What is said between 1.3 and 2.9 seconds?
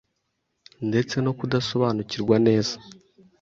kudasobanukirwa neza